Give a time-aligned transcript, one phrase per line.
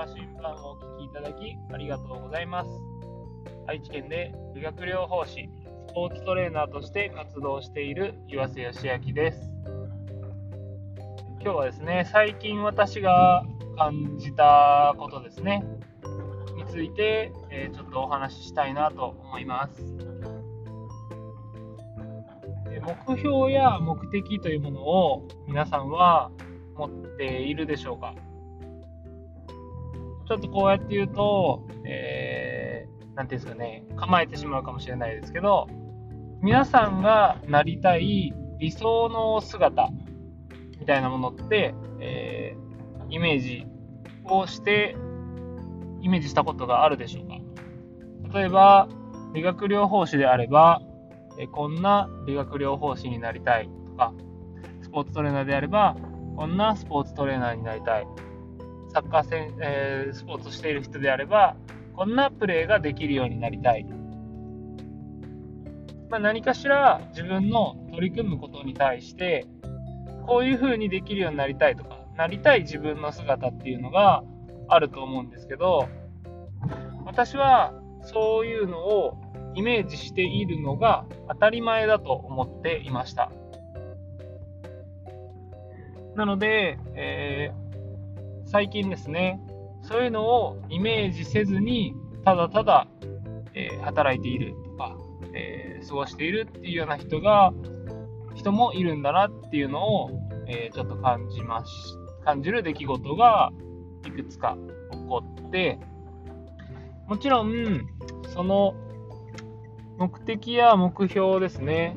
[0.00, 2.70] マシン版をお聞きいただきありがとうございます。
[3.66, 5.50] 愛知県で理学療法士、
[5.88, 9.52] スポーツトレーナーとして活動している岩瀬義明です。
[11.42, 13.44] 今日はですね、最近私が
[13.76, 15.66] 感じたことですね、
[16.56, 19.84] について、えー、ちょっとお話ししたいなと思います。
[23.06, 26.30] 目標や目的というものを皆さんは
[26.74, 28.14] 持っているでしょうか？
[30.30, 35.66] ちょっとこうやって言うと、えー、なんていうんですかね、構えてしまうかもしれないですけど、
[36.40, 39.88] 皆さんがなりたい理想の姿
[40.78, 43.66] みたいなものって、えー、イメージ
[44.24, 44.94] をして、
[46.00, 47.26] イメージしたことがあるでしょう
[48.30, 48.38] か？
[48.38, 48.88] 例えば、
[49.34, 50.80] 理学療法士であれば、
[51.40, 54.14] えこんな理学療法士になりたいとか、
[54.80, 55.96] スポーツトレーナーであれば、
[56.36, 58.06] こんなスポーツトレーナーになりたい。
[58.92, 61.56] サッカー戦、えー、スポーツしている人であれば、
[61.94, 63.86] こんなプレーができるようになりたい。
[66.08, 69.46] まあ、何かしら自分の取り組むことに対して、
[70.26, 74.24] こういう風にできるようになりたいとか、なりたい自分の姿っていうのが
[74.68, 75.88] あると思うんですけど、
[77.04, 79.20] 私はそういうのを
[79.54, 83.30] イメージしているのが当たり前だと思っていました。
[86.16, 87.59] なので、えー、
[88.50, 89.40] 最近ですね、
[89.82, 92.88] そういうのをイメージせずに、ただただ、
[93.54, 94.96] えー、働いているとか、
[95.32, 97.52] えー、過ごしているっていうような人が、
[98.34, 100.10] 人もいるんだなっていうのを、
[100.48, 101.70] えちょっと感じます、
[102.24, 103.52] 感じる出来事が
[104.04, 104.58] いくつか
[104.90, 105.78] 起こって、
[107.06, 107.86] もちろん、
[108.34, 108.74] その
[109.96, 111.96] 目的や目標ですね、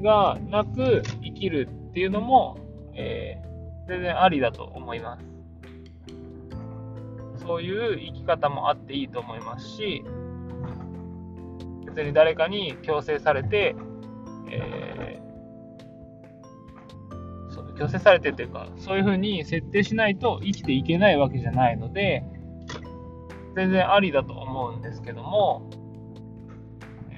[0.00, 2.56] がなく生きるっていうのも、
[2.94, 5.37] えー、全然ありだと思います。
[7.48, 10.04] そういう生き方もあっていいと思いますし、
[11.86, 13.74] 別に誰かに強制されて、
[14.50, 22.22] えー、そう強制されてというか、そういうふうに設定しないと生きていけないわけじゃないので、
[23.56, 25.70] 全然ありだと思うんですけども、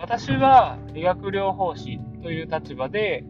[0.00, 3.24] 私は理学療法士という立場で、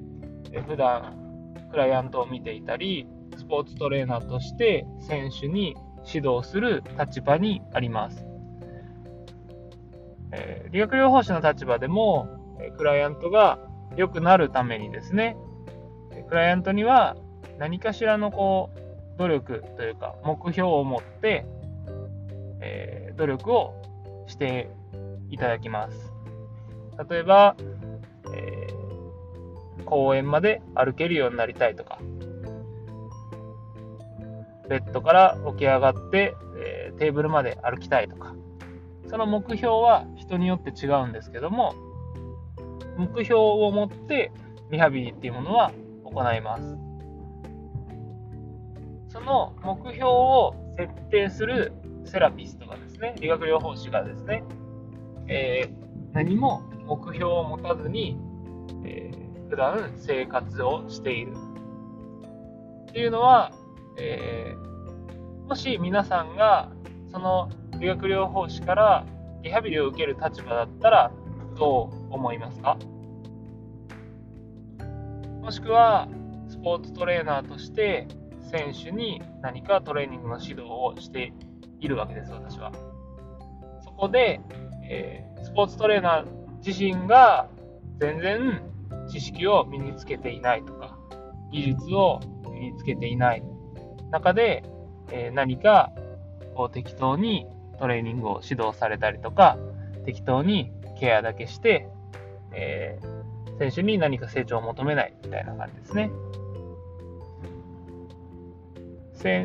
[0.68, 3.06] 普段クライアントを見ていたり、
[3.38, 5.74] スポーツトレーナーとして選手に
[6.06, 8.26] 指導する立場にあります。
[10.32, 12.28] え理学療法士の立場でも、
[12.76, 13.58] クライアントが
[13.96, 15.36] 良くなるためにですね、
[16.28, 17.16] クライアントには
[17.58, 21.44] 何かしらのこう努力というか目標を持って、
[22.60, 23.74] え、努力を
[24.26, 24.70] して
[25.30, 26.12] いただきます。
[27.08, 27.56] 例えば、
[28.34, 31.98] えー、公園まで歩けるようになりたいとか、
[34.72, 38.34] ベッドから起き上がって、えー、テーブルまで歩きたいとか、
[39.06, 41.74] その目標は人によって違うんですけども、
[42.96, 44.32] 目標を持って
[44.70, 45.72] リハビリっていうものは
[46.04, 46.78] 行います。
[49.08, 51.74] その目標を設定する
[52.06, 54.42] セラピストがですね、理学療法士がですね、
[55.28, 58.16] えー、何も目標を持たずに、
[58.86, 61.34] えー、普段生活をしている
[62.88, 63.52] っていうのは、
[63.98, 66.70] えー、もし皆さんが
[67.10, 69.06] その理学療法士から
[69.42, 71.12] リハビリを受ける立場だったら
[71.58, 72.78] どう思いますか？
[75.42, 76.08] もしくは
[76.48, 78.06] スポーツトレーナーとして
[78.50, 81.32] 選手に何かトレーニングの指導をして
[81.80, 82.72] いるわけです、私は。
[83.84, 84.40] そこで、
[84.88, 86.26] えー、スポーツトレーナー
[86.64, 87.48] 自身が
[87.98, 88.62] 全然
[89.10, 90.96] 知識を身につけていないとか、
[91.50, 92.20] 技術を
[92.52, 93.42] 身につけていない
[94.12, 94.62] 中で、
[95.10, 95.90] えー、何か
[96.54, 97.46] こう適当に
[97.78, 99.58] トレーニングを指導されたりとか、
[100.04, 101.88] 適当にケアだけして、
[102.52, 106.10] えー、選手に何か成長を求めないみたいな感じですね。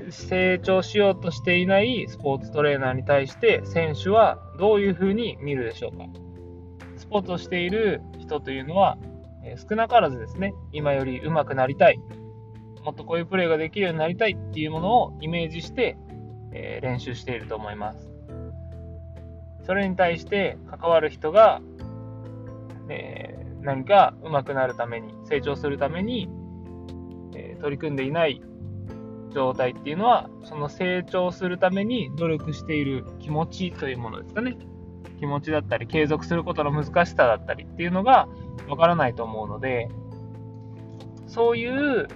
[0.10, 6.06] 成長しようとしていないスポーツトレーナーに対して選手はどういうふうに見るでしょうか
[6.98, 8.98] スポーツをしている人というのは、
[9.70, 12.00] 少なからずですね、今より上手くなりたい、
[12.88, 15.98] もっとこういうプレーができるようになりたいっていうものをイメージして、
[16.54, 18.10] え練習していると思います。
[19.66, 21.62] それに対して関わる人が、
[22.88, 26.30] え何か上手くなるために、成長するために、
[27.36, 28.42] え取り組んでいない
[29.34, 34.56] 状態っていうのは、その成長するために努力している気持ちというものですかね。
[35.20, 38.30] 気持ちだったり、継続することの難しさだったりっていうのが
[38.70, 39.90] わからないと思うので、
[41.28, 42.08] そういう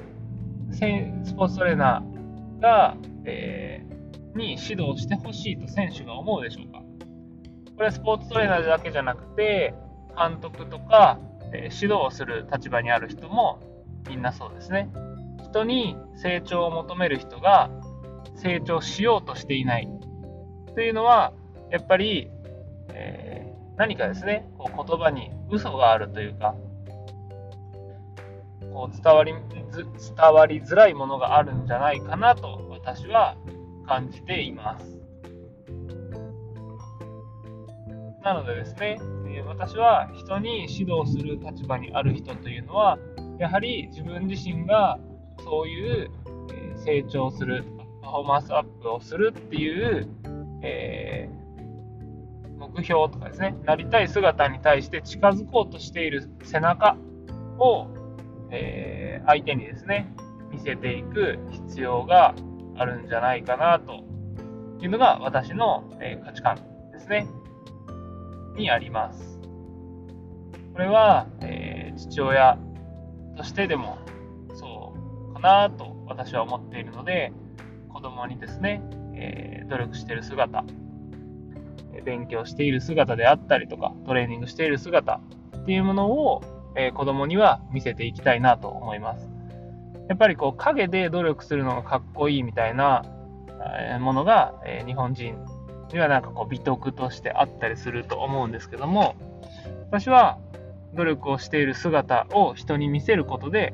[0.72, 2.96] スポーツトレーナーが、
[3.26, 3.82] え
[4.36, 6.80] に指導してほしいと選手が思うでしょうか。
[7.76, 9.74] これはスポーツトレーナーだけじゃなくて、
[10.18, 11.20] 監督とか、
[11.54, 13.60] えー、指導をする立場にある人も
[14.08, 14.90] みんなそうですね。
[15.44, 17.70] 人に成長を求める人が
[18.36, 19.90] 成長しようとしていない。
[20.74, 21.34] というのは、
[21.70, 22.30] やっぱり、
[22.90, 26.56] えー、何かですね、こう言葉に嘘があるというか、
[28.74, 29.34] こう伝わり
[29.72, 33.38] 伝わりづらいものがあるんじゃないかなと私は
[33.88, 35.02] 感じています。
[38.24, 39.00] なのでですね、
[39.48, 43.00] 私は人に指導する立場にある人というのは、
[43.40, 45.00] やはり自分自身が
[45.44, 46.12] そういう
[46.78, 47.66] 成長する、
[48.02, 50.08] パフォーマンスアップをするっていう、
[50.62, 56.98] えー、目標とかですね、なりたい姿に対して近づこうとしている背中
[57.58, 57.88] を、
[58.52, 60.14] えー、相手にですね、
[60.52, 62.36] 見せていく必要が
[62.76, 64.04] あるんじゃないかなと
[64.82, 66.58] いうのが私の、え、価値観
[66.92, 67.28] ですね。
[68.56, 69.40] にあります。
[70.74, 72.58] これは、えー、父親
[73.38, 73.98] としてでも
[74.54, 74.94] そ
[75.30, 77.32] うかなと私は思っているので、
[77.90, 78.82] 子供にですね、
[79.16, 80.64] えー、努力している姿、
[82.04, 85.22] 勉強している姿であったりとか、トレーニングしている姿
[85.58, 86.42] っていうものを、
[86.76, 89.30] えー、子供には見せていきたいなと思います。
[90.10, 93.04] やっぱりこう影で努力するのがかっこいいみたいな
[94.00, 95.38] ものが、えー、日本人
[95.94, 99.16] にはなんかこう美徳としてあったりすると思うんですけども、
[99.90, 100.38] 私は
[100.94, 103.74] 努力をしている姿を人に見せることで、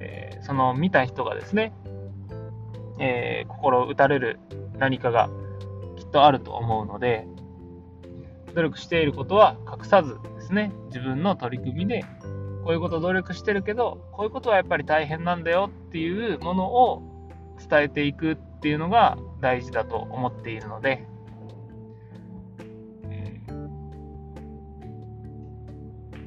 [0.00, 1.72] えー、その見た人がですね、
[2.98, 4.40] えー、心を打たれる
[4.78, 5.28] 何かが
[5.96, 7.26] きっとあると思うので、
[8.54, 12.04] 努力していることは隠さずですね、自分の取り組みで、
[12.64, 17.02] こういうこと努力してるけど、こういうことはやっぱり大変なんだよっていうものを
[17.68, 21.06] 伝えていくっていうのが大事だと思っているので、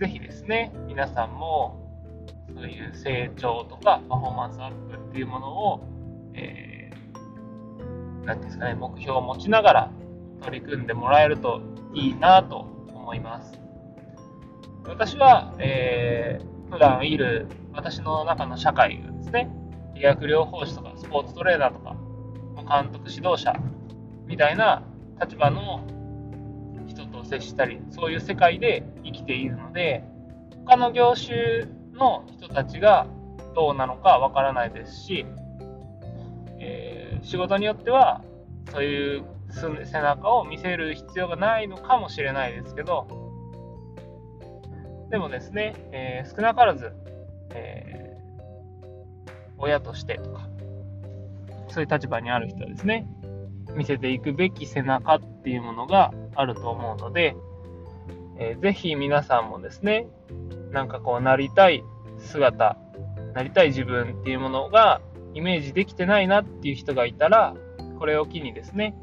[0.03, 1.79] ぜひですね、皆さんも
[2.53, 5.87] そういう成長とかパフォーマンスアップっていうものを、
[6.33, 9.91] えー、なんですかね、目標を持ちながら
[10.41, 11.61] 取り組んでもらえると
[11.93, 13.62] いいなと思います。
[14.87, 19.49] 私は、えー、普段いる私の中の社会がですね、
[19.95, 21.95] 医学療法士とかスポーツトレーナーとか、
[22.55, 23.53] 監督指導者
[24.27, 24.83] みたいな
[25.21, 25.83] 立場の
[26.87, 30.03] 人と接したり、そういう世界で生きているので、
[30.65, 33.07] 他の業種の人たちが
[33.55, 35.25] どうなのかわからないですし、
[36.59, 38.21] えー、仕事によっては、
[38.71, 43.32] そういう背中を見せる必要がないのかもしれないですけど、
[45.13, 46.91] でもですね、えー、少なからず、
[47.51, 50.49] えー、親としてとか、
[51.67, 53.05] そういう立場にある人はですね、
[53.75, 57.35] 見せていくべき背中っていうものがあると思うので、
[58.39, 60.07] えー、ぜひ皆さんもですね、
[60.71, 61.83] なんかこうなりたい
[62.17, 62.75] 姿、
[63.35, 64.99] なりたい自分っていうものが
[65.35, 67.53] イメージできてないなっていう人がいたら、
[67.99, 68.95] これを機にですね、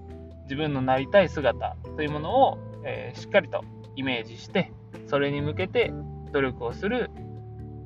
[0.43, 3.65] 自分のなりたい姿というものを、えー、しっかりと
[3.97, 4.73] イメージして、
[5.07, 5.93] それに向けて
[6.33, 7.11] 努力をする、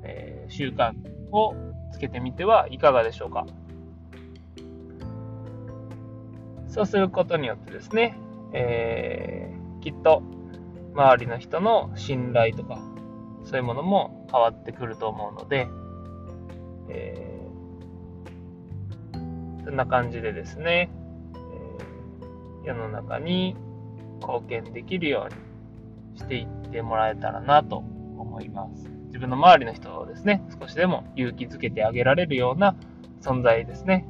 [0.03, 0.93] えー、習慣
[1.33, 1.55] を
[1.93, 3.47] つけてみてはいかがでしょうか。
[6.69, 8.19] そうすることによってですね、
[8.53, 10.23] えー、きっと
[10.95, 12.79] 周りの人の信頼とか、
[13.45, 15.69] そういうものも変わってくると思うので、
[16.89, 20.91] えー、そんな感じでですね、
[21.37, 23.57] えー、世の中に
[24.21, 25.44] 貢献できるように
[26.17, 28.89] していってもらえたらなと思います。
[29.07, 32.75] 自分の周りの人をですね、少しでも勇気づけてあげられるような
[33.21, 34.07] 存在ですね。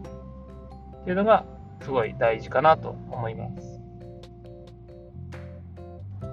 [1.02, 1.44] っていうのが
[1.82, 3.80] すごい大事かなと思います。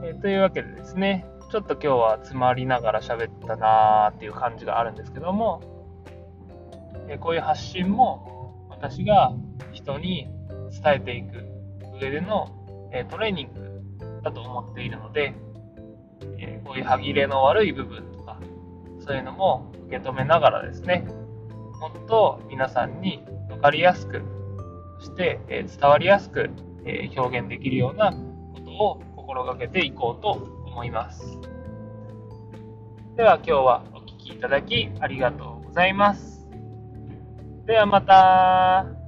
[0.03, 5.61] えー、というわけでですね、ちょっと今日は詰まりながら喋ったなーっていう感じがあるんですけども、
[7.09, 9.33] えー、こういう発信も私が
[9.73, 10.29] 人に
[10.71, 11.45] 伝えていく
[12.01, 13.81] 上での、えー、トレーニング
[14.23, 15.35] だと思っているので、
[16.39, 18.39] えこういう歯切れの悪い部分とか、
[18.99, 21.05] そういうのも受け止めながらですね、
[21.79, 24.21] もっと皆さんに分かりやすく、
[24.99, 26.49] そして、え伝わりやすく、
[26.85, 30.31] え表現できるようなことを心がけていこうと
[30.65, 31.39] 思います。
[33.15, 36.47] では今日はお聴きいただきありがとうございます。
[37.65, 39.00] ではまた。